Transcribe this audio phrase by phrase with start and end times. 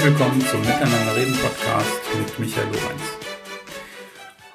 [0.00, 3.02] Herzlich willkommen zum Miteinander reden Podcast mit Michael Lorenz.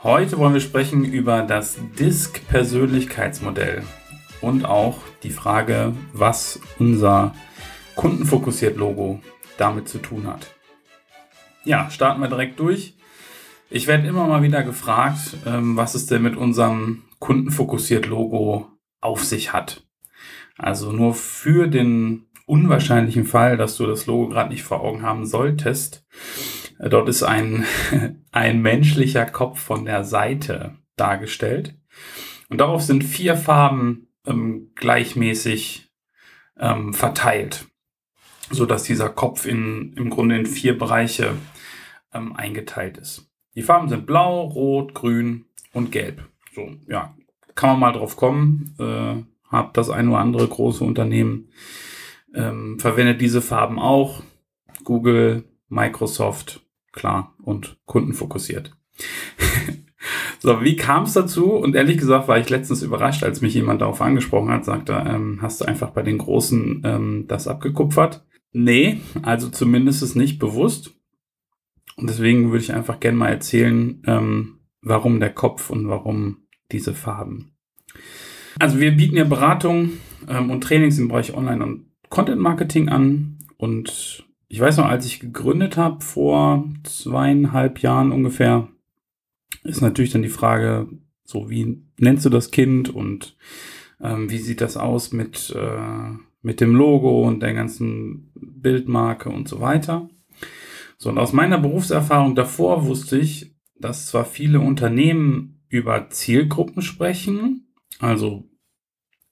[0.01, 3.83] Heute wollen wir sprechen über das DISC Persönlichkeitsmodell
[4.41, 7.35] und auch die Frage, was unser
[7.95, 9.21] kundenfokussiert Logo
[9.59, 10.47] damit zu tun hat.
[11.63, 12.97] Ja, starten wir direkt durch.
[13.69, 19.23] Ich werde immer mal wieder gefragt, ähm, was es denn mit unserem kundenfokussiert Logo auf
[19.23, 19.85] sich hat.
[20.57, 25.25] Also nur für den unwahrscheinlichen Fall, dass du das Logo gerade nicht vor Augen haben
[25.25, 26.05] solltest.
[26.79, 27.65] Dort ist ein,
[28.31, 31.75] ein menschlicher Kopf von der Seite dargestellt.
[32.49, 35.89] Und darauf sind vier Farben ähm, gleichmäßig
[36.59, 37.67] ähm, verteilt,
[38.51, 41.35] so dass dieser Kopf in, im Grunde in vier Bereiche
[42.13, 43.29] ähm, eingeteilt ist.
[43.55, 46.23] Die Farben sind blau, rot, grün und gelb.
[46.53, 47.15] So, ja,
[47.55, 48.75] kann man mal drauf kommen.
[48.79, 51.49] Äh, hab das ein oder andere große Unternehmen
[52.35, 54.23] ähm, verwendet diese Farben auch.
[54.83, 58.75] Google, Microsoft, klar, und kundenfokussiert.
[60.39, 61.53] so, wie kam es dazu?
[61.53, 65.39] Und ehrlich gesagt war ich letztens überrascht, als mich jemand darauf angesprochen hat, sagte, ähm,
[65.41, 68.23] hast du einfach bei den Großen ähm, das abgekupfert?
[68.51, 70.93] Nee, also zumindest ist nicht bewusst.
[71.97, 76.93] Und deswegen würde ich einfach gerne mal erzählen, ähm, warum der Kopf und warum diese
[76.93, 77.51] Farben.
[78.59, 79.93] Also wir bieten ja Beratung
[80.27, 85.05] ähm, und Trainings im Bereich Online- und Content Marketing an und ich weiß noch, als
[85.05, 88.69] ich gegründet habe, vor zweieinhalb Jahren ungefähr,
[89.65, 90.87] ist natürlich dann die Frage,
[91.25, 93.35] so wie nennst du das Kind und
[93.99, 99.49] ähm, wie sieht das aus mit, äh, mit dem Logo und der ganzen Bildmarke und
[99.49, 100.07] so weiter.
[100.97, 107.73] So, und aus meiner Berufserfahrung davor wusste ich, dass zwar viele Unternehmen über Zielgruppen sprechen,
[107.99, 108.49] also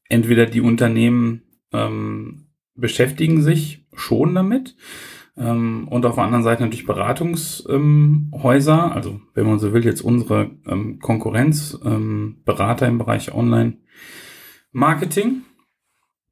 [0.09, 2.42] entweder die Unternehmen ähm,
[2.75, 4.75] beschäftigen sich schon damit.
[5.35, 10.01] Ähm, und auf der anderen Seite natürlich Beratungshäuser, ähm, also wenn man so will, jetzt
[10.01, 15.41] unsere ähm, Konkurrenz, ähm, Berater im Bereich Online-Marketing,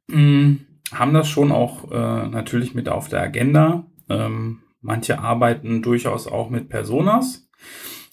[0.07, 0.51] mm,
[0.91, 3.87] haben das schon auch äh, natürlich mit auf der Agenda.
[4.09, 7.49] Ähm, manche arbeiten durchaus auch mit Personas.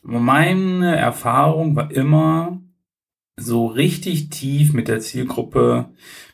[0.03, 2.61] Meine Erfahrung war immer,
[3.41, 5.91] so richtig tief mit der Zielgruppe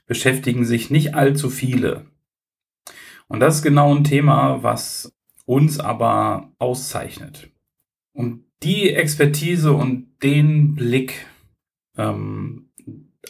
[0.07, 2.07] beschäftigen sich nicht allzu viele.
[3.29, 5.15] Und das ist genau ein Thema, was
[5.47, 7.49] uns aber auszeichnet.
[8.13, 11.27] Und die Expertise und den Blick
[11.97, 12.71] ähm,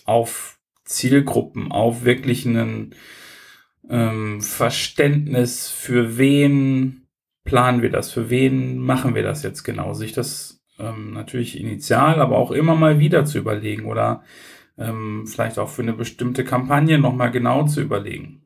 [0.04, 2.94] auf Zielgruppen, auf wirklich ein
[3.88, 7.06] ähm, Verständnis, für wen
[7.44, 12.20] planen wir das, für wen machen wir das jetzt genau, sich das ähm, natürlich initial,
[12.20, 14.22] aber auch immer mal wieder zu überlegen oder
[14.78, 18.42] ähm, vielleicht auch für eine bestimmte Kampagne nochmal genau zu überlegen.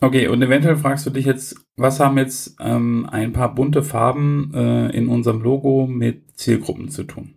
[0.00, 4.52] Okay, und eventuell fragst du dich jetzt, was haben jetzt ähm, ein paar bunte Farben
[4.54, 7.34] äh, in unserem Logo mit Zielgruppen zu tun?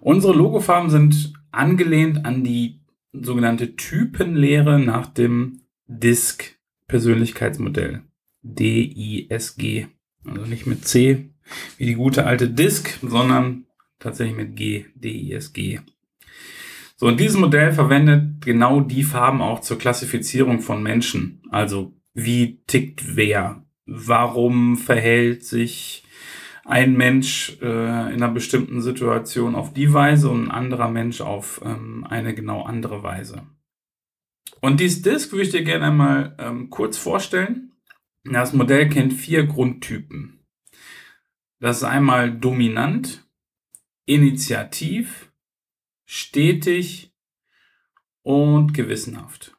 [0.00, 2.80] Unsere Logofarben sind angelehnt an die
[3.12, 6.58] sogenannte Typenlehre nach dem DISC
[6.88, 8.02] Persönlichkeitsmodell.
[8.42, 9.86] D-I-S-G.
[10.24, 11.30] Also nicht mit C
[11.78, 13.66] wie die gute alte DISC, sondern
[13.98, 15.80] tatsächlich mit G, D-I-S-G.
[16.96, 21.42] So, und dieses Modell verwendet genau die Farben auch zur Klassifizierung von Menschen.
[21.50, 23.64] Also, wie tickt wer?
[23.86, 26.04] Warum verhält sich
[26.64, 31.60] ein Mensch äh, in einer bestimmten Situation auf die Weise und ein anderer Mensch auf
[31.64, 33.42] ähm, eine genau andere Weise?
[34.60, 37.72] Und dieses Disk würde ich dir gerne einmal ähm, kurz vorstellen.
[38.24, 40.38] Das Modell kennt vier Grundtypen.
[41.58, 43.26] Das ist einmal dominant,
[44.06, 45.31] initiativ,
[46.12, 47.10] stetig
[48.20, 49.56] und gewissenhaft.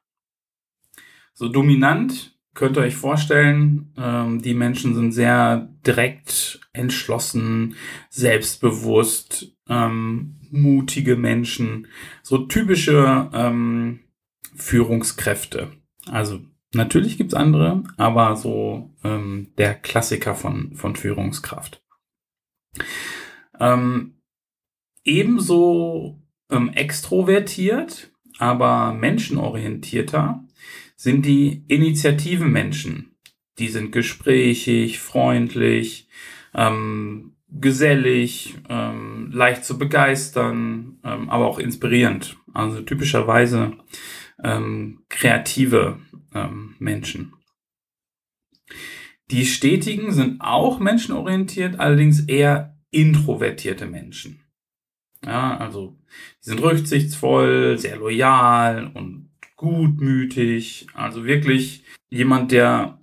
[1.34, 7.76] So dominant könnt ihr euch vorstellen, ähm, die Menschen sind sehr direkt, entschlossen,
[8.12, 11.88] selbstbewusst, ähm, mutige Menschen,
[12.22, 14.02] so typische ähm,
[14.56, 15.72] Führungskräfte.
[16.06, 16.40] Also
[16.72, 21.84] natürlich gibt's andere, aber so ähm, der Klassiker von, von Führungskraft.
[23.60, 24.22] Ähm,
[25.04, 30.44] ebenso ähm, extrovertiert, aber menschenorientierter
[30.96, 33.16] sind die Initiativenmenschen.
[33.60, 36.08] Die sind gesprächig, freundlich,
[36.54, 42.38] ähm, gesellig, ähm, leicht zu begeistern, ähm, aber auch inspirierend.
[42.54, 43.74] Also typischerweise
[44.44, 46.00] ähm, kreative
[46.34, 47.34] ähm, Menschen.
[49.32, 54.43] Die Stetigen sind auch menschenorientiert, allerdings eher introvertierte Menschen.
[55.26, 55.98] Ja, also
[56.42, 60.88] die sind rücksichtsvoll, sehr loyal und gutmütig.
[60.94, 63.00] Also wirklich jemand, der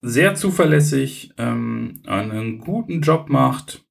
[0.00, 3.84] sehr zuverlässig, ähm, einen guten Job macht,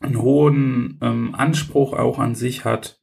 [0.00, 3.00] einen hohen ähm, Anspruch auch an sich hat,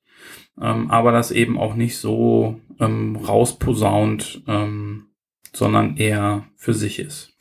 [0.59, 5.07] ähm, aber das eben auch nicht so ähm, rausposaunt, ähm,
[5.53, 7.33] sondern eher für sich ist.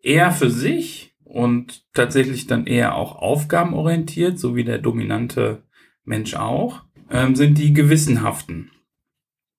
[0.00, 5.62] Eher für sich und tatsächlich dann eher auch aufgabenorientiert, so wie der dominante
[6.04, 8.70] Mensch auch, ähm, sind die gewissenhaften.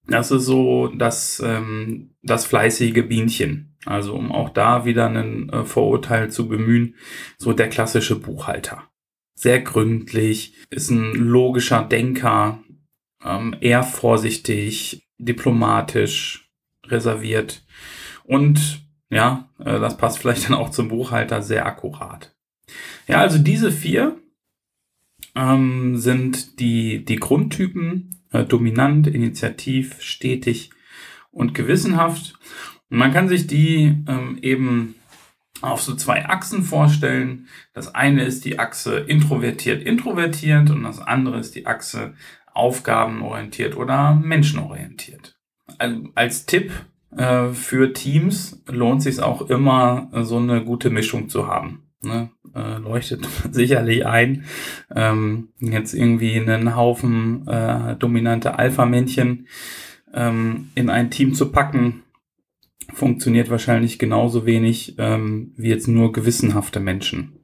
[0.07, 3.77] Das ist so das, ähm, das fleißige Bienchen.
[3.85, 6.95] Also um auch da wieder ein äh, Vorurteil zu bemühen,
[7.37, 8.89] so der klassische Buchhalter.
[9.35, 12.61] Sehr gründlich, ist ein logischer Denker,
[13.23, 16.51] ähm, eher vorsichtig, diplomatisch,
[16.85, 17.63] reserviert
[18.25, 22.35] und ja, äh, das passt vielleicht dann auch zum Buchhalter sehr akkurat.
[23.07, 24.17] Ja, also diese vier
[25.35, 30.71] ähm, sind die, die Grundtypen äh, dominant, initiativ, stetig
[31.31, 32.35] und gewissenhaft.
[32.89, 34.95] Und man kann sich die ähm, eben
[35.61, 37.47] auf so zwei Achsen vorstellen.
[37.73, 42.13] Das eine ist die Achse introvertiert, introvertiert und das andere ist die Achse
[42.53, 45.37] aufgabenorientiert oder menschenorientiert.
[45.77, 46.71] Also als Tipp
[47.15, 51.89] äh, für Teams lohnt sich auch immer, so eine gute Mischung zu haben.
[52.01, 52.29] Ne?
[52.55, 54.45] Äh, leuchtet sicherlich ein.
[54.95, 59.47] Ähm, jetzt irgendwie einen Haufen äh, dominante Alpha-Männchen
[60.13, 62.03] ähm, in ein Team zu packen,
[62.93, 67.39] funktioniert wahrscheinlich genauso wenig ähm, wie jetzt nur gewissenhafte Menschen.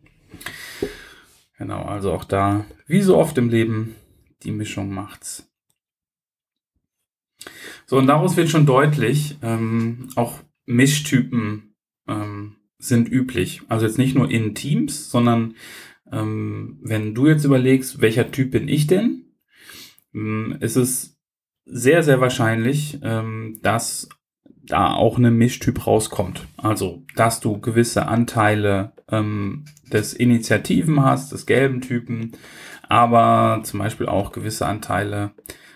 [1.57, 3.95] Genau, also auch da, wie so oft im Leben,
[4.43, 5.51] die Mischung macht's.
[7.85, 11.75] So, und daraus wird schon deutlich, ähm, auch Mischtypen
[12.07, 13.61] ähm, sind üblich.
[13.67, 15.55] Also jetzt nicht nur in Teams, sondern
[16.11, 19.25] ähm, wenn du jetzt überlegst, welcher Typ bin ich denn,
[20.13, 21.17] ähm, ist es
[21.65, 24.09] sehr, sehr wahrscheinlich, ähm, dass
[24.45, 26.47] da auch eine Mischtyp rauskommt.
[26.57, 32.31] Also, dass du gewisse Anteile ähm, des Initiativen hast, des gelben Typen,
[32.87, 35.31] aber zum Beispiel auch gewisse Anteile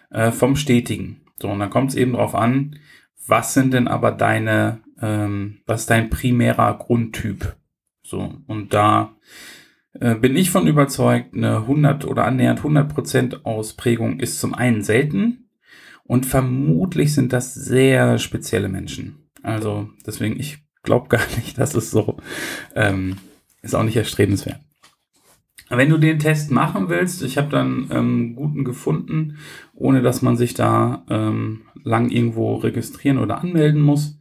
[0.10, 1.22] äh, vom Stetigen.
[1.42, 2.80] So, und dann kommt es eben darauf an,
[3.28, 7.56] was sind denn aber deine ähm, was ist dein primärer Grundtyp?
[8.04, 9.16] So, und da
[9.94, 15.50] äh, bin ich von überzeugt, eine 100 oder annähernd 100% Ausprägung ist zum einen selten
[16.04, 19.30] und vermutlich sind das sehr spezielle Menschen.
[19.44, 22.18] Also deswegen, ich glaube gar nicht, dass es so
[22.76, 23.18] ähm,
[23.62, 24.60] ist auch nicht erstrebenswert.
[25.70, 29.38] Wenn du den Test machen willst, ich habe dann ähm, guten gefunden,
[29.74, 34.20] ohne dass man sich da ähm, lang irgendwo registrieren oder anmelden muss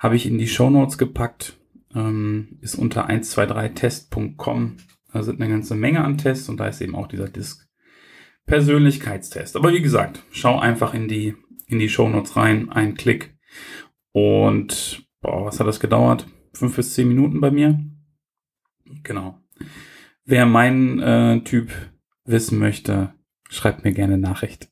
[0.00, 1.58] habe ich in die Show Notes gepackt.
[1.94, 4.78] Ähm, ist unter 123test.com.
[5.12, 7.68] Da sind eine ganze Menge an Tests und da ist eben auch dieser Disk
[8.46, 9.56] Persönlichkeitstest.
[9.56, 11.34] Aber wie gesagt, schau einfach in die,
[11.66, 13.36] in die Show Notes rein, ein Klick.
[14.12, 16.26] Und boah, was hat das gedauert?
[16.54, 17.78] Fünf bis zehn Minuten bei mir.
[19.02, 19.38] Genau.
[20.30, 21.72] Wer meinen äh, Typ
[22.24, 23.12] wissen möchte,
[23.48, 24.70] schreibt mir gerne Nachricht.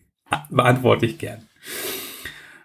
[0.50, 1.48] Beantworte ich gern.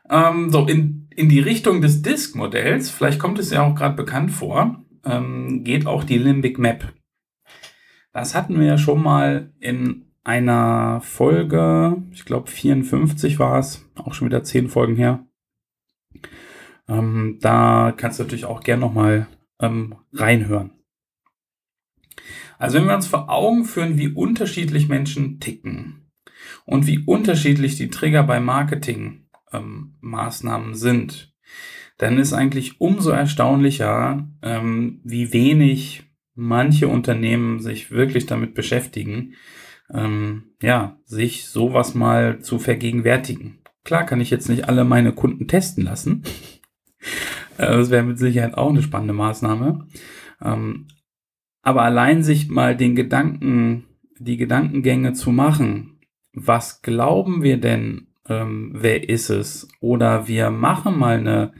[0.10, 4.30] Ähm, so, in, in die Richtung des Disk-Modells, vielleicht kommt es ja auch gerade bekannt
[4.30, 6.94] vor, ähm, geht auch die Limbic Map.
[8.12, 14.14] Das hatten wir ja schon mal in einer Folge, ich glaube 54 war es, auch
[14.14, 15.26] schon wieder zehn Folgen her.
[16.90, 19.28] Ähm, da kannst du natürlich auch gern nochmal
[19.62, 20.82] ähm, reinhören.
[22.64, 26.10] Also wenn wir uns vor Augen führen, wie unterschiedlich Menschen ticken
[26.64, 29.96] und wie unterschiedlich die Trigger bei Marketing ähm,
[30.72, 31.36] sind,
[31.98, 36.04] dann ist eigentlich umso erstaunlicher, ähm, wie wenig
[36.36, 39.34] manche Unternehmen sich wirklich damit beschäftigen,
[39.94, 43.60] ähm, ja, sich sowas mal zu vergegenwärtigen.
[43.84, 46.24] Klar kann ich jetzt nicht alle meine Kunden testen lassen.
[47.58, 49.88] Äh, das wäre mit Sicherheit auch eine spannende Maßnahme.
[51.64, 53.86] Aber allein sich mal den Gedanken,
[54.20, 56.00] die Gedankengänge zu machen,
[56.34, 59.68] was glauben wir denn ähm, wer ist es?
[59.80, 61.54] Oder wir machen mal eine,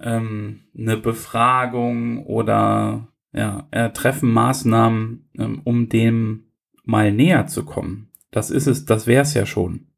[0.00, 6.44] ähm, eine Befragung oder ja, treffen Maßnahmen, ähm, um dem
[6.84, 8.10] mal näher zu kommen.
[8.30, 9.88] Das ist es, das wäre es ja schon.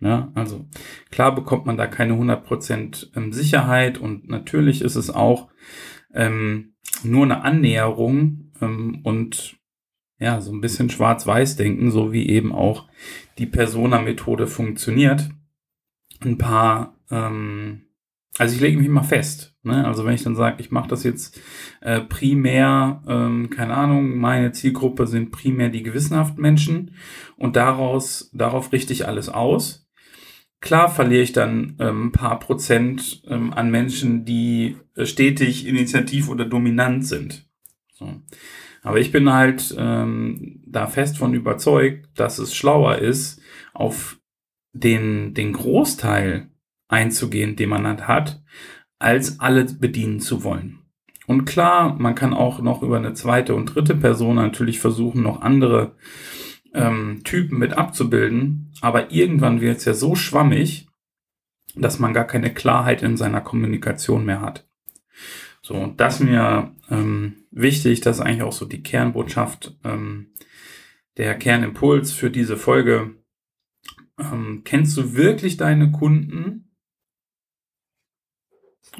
[0.00, 0.66] Ja, also
[1.10, 5.48] klar bekommt man da keine 100% ähm, Sicherheit und natürlich ist es auch
[6.12, 9.56] ähm, nur eine Annäherung ähm, und
[10.18, 12.88] ja, so ein bisschen schwarz-weiß denken, so wie eben auch
[13.38, 15.30] die Persona-Methode funktioniert
[16.24, 17.82] ein paar, ähm,
[18.38, 19.54] also ich lege mich mal fest.
[19.62, 19.86] Ne?
[19.86, 21.40] Also wenn ich dann sage, ich mache das jetzt
[21.80, 26.94] äh, primär, ähm, keine Ahnung, meine Zielgruppe sind primär die gewissenhaften Menschen
[27.36, 29.84] und daraus, darauf richte ich alles aus,
[30.64, 36.30] Klar verliere ich dann ähm, ein paar Prozent ähm, an Menschen, die äh, stetig initiativ
[36.30, 37.46] oder dominant sind.
[37.94, 38.12] So.
[38.82, 43.40] Aber ich bin halt ähm, da fest von überzeugt, dass es schlauer ist,
[43.72, 44.18] auf
[44.72, 46.50] den, den Großteil
[46.88, 48.42] einzugehen, den man halt hat,
[48.98, 50.80] als alle bedienen zu wollen.
[51.26, 55.40] Und klar, man kann auch noch über eine zweite und dritte Person natürlich versuchen, noch
[55.40, 55.96] andere
[56.74, 58.72] ähm, Typen mit abzubilden.
[58.80, 60.88] Aber irgendwann wird es ja so schwammig,
[61.74, 64.68] dass man gar keine Klarheit in seiner Kommunikation mehr hat.
[65.64, 70.34] So, und das mir ähm, wichtig, das ist eigentlich auch so die Kernbotschaft, ähm,
[71.16, 73.14] der Kernimpuls für diese Folge.
[74.20, 76.70] Ähm, kennst du wirklich deine Kunden?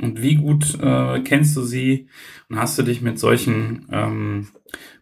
[0.00, 2.08] Und wie gut äh, kennst du sie?
[2.48, 4.48] Und hast du dich mit solchen ähm,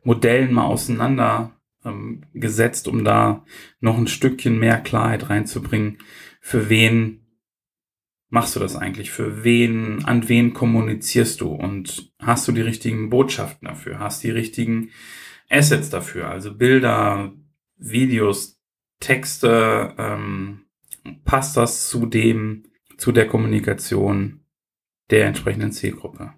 [0.02, 1.52] Modellen mal auseinander
[1.84, 3.44] ähm, gesetzt, um da
[3.78, 5.98] noch ein Stückchen mehr Klarheit reinzubringen,
[6.40, 7.21] für wen
[8.32, 9.10] machst du das eigentlich?
[9.10, 11.48] Für wen, an wen kommunizierst du?
[11.48, 13.98] Und hast du die richtigen Botschaften dafür?
[13.98, 14.88] Hast die richtigen
[15.50, 16.30] Assets dafür?
[16.30, 17.34] Also Bilder,
[17.76, 18.58] Videos,
[19.00, 20.62] Texte, ähm,
[21.26, 22.64] passt das zu dem,
[22.96, 24.40] zu der Kommunikation
[25.10, 26.32] der entsprechenden Zielgruppe?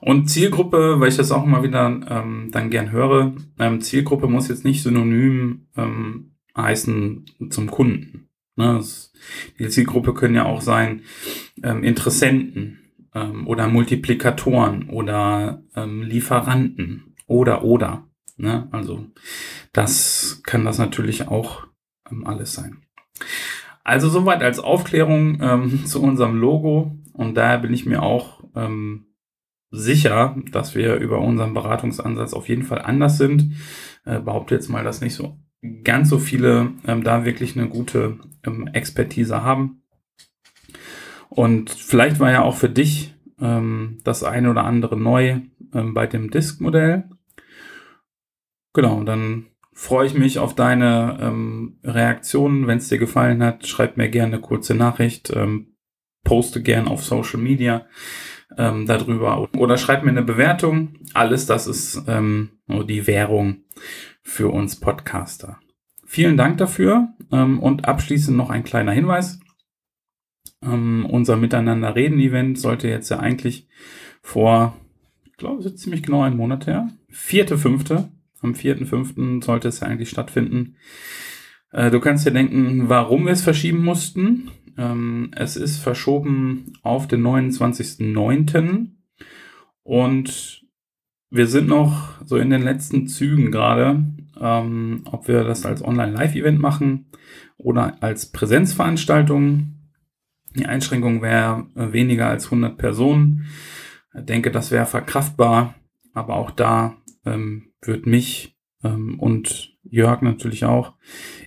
[0.00, 4.48] Und Zielgruppe, weil ich das auch immer wieder ähm, dann gern höre, ähm, Zielgruppe muss
[4.48, 8.28] jetzt nicht synonym ähm, heißen zum Kunden.
[8.54, 8.74] Ne?
[8.74, 9.11] Das,
[9.58, 11.02] die Zielgruppe können ja auch sein
[11.62, 12.78] ähm, Interessenten
[13.14, 18.08] ähm, oder Multiplikatoren oder ähm, Lieferanten oder oder.
[18.36, 18.68] Ne?
[18.72, 19.06] Also
[19.72, 21.66] das kann das natürlich auch
[22.10, 22.82] ähm, alles sein.
[23.84, 29.06] Also soweit als Aufklärung ähm, zu unserem Logo und daher bin ich mir auch ähm,
[29.70, 33.54] sicher, dass wir über unseren Beratungsansatz auf jeden Fall anders sind.
[34.04, 35.38] Äh, behaupte jetzt mal, dass nicht so
[35.84, 39.82] ganz so viele ähm, da wirklich eine gute ähm, Expertise haben.
[41.28, 45.40] Und vielleicht war ja auch für dich ähm, das eine oder andere neu
[45.72, 47.08] ähm, bei dem Disk-Modell.
[48.74, 52.66] Genau, dann freue ich mich auf deine ähm, Reaktionen.
[52.66, 55.74] Wenn es dir gefallen hat, schreib mir gerne eine kurze Nachricht, ähm,
[56.24, 57.86] poste gerne auf Social Media
[58.56, 60.94] ähm, darüber oder schreib mir eine Bewertung.
[61.14, 63.64] Alles das ist ähm, die Währung
[64.22, 65.58] für uns Podcaster.
[66.04, 69.40] Vielen Dank dafür ähm, und abschließend noch ein kleiner Hinweis.
[70.62, 73.68] Ähm, unser Miteinander reden Event sollte jetzt ja eigentlich
[74.22, 74.76] vor,
[75.24, 78.10] ich glaube, es ist ziemlich genau ein Monat her, vierte, fünfte,
[78.40, 80.76] am vierten, fünften sollte es ja eigentlich stattfinden.
[81.70, 84.50] Äh, du kannst dir denken, warum wir es verschieben mussten.
[84.76, 88.88] Ähm, es ist verschoben auf den 29.09.
[89.82, 90.61] Und
[91.32, 94.04] wir sind noch so in den letzten Zügen gerade,
[94.38, 97.06] ähm, ob wir das als Online-Live-Event machen
[97.56, 99.78] oder als Präsenzveranstaltung.
[100.54, 103.46] Die Einschränkung wäre äh, weniger als 100 Personen.
[104.14, 105.74] Ich denke, das wäre verkraftbar,
[106.12, 110.92] aber auch da ähm, wird mich ähm, und Jörg natürlich auch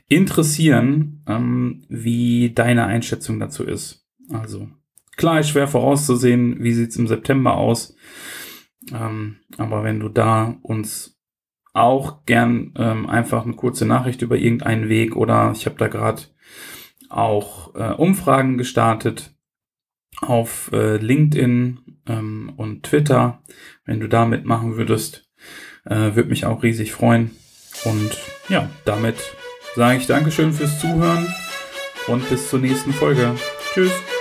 [0.07, 4.07] interessieren, ähm, wie deine Einschätzung dazu ist.
[4.31, 4.67] Also
[5.15, 7.95] klar, ist schwer vorauszusehen, wie sieht's im September aus.
[8.93, 11.19] Ähm, aber wenn du da uns
[11.73, 16.21] auch gern ähm, einfach eine kurze Nachricht über irgendeinen Weg oder ich habe da gerade
[17.09, 19.35] auch äh, Umfragen gestartet
[20.21, 23.41] auf äh, LinkedIn ähm, und Twitter.
[23.85, 25.29] Wenn du da mitmachen würdest,
[25.85, 27.31] äh, würde mich auch riesig freuen.
[27.83, 28.17] Und
[28.49, 29.17] ja, damit
[29.75, 31.27] sage ich Dankeschön fürs Zuhören
[32.07, 33.35] und bis zur nächsten Folge.
[33.73, 34.14] Tschüss.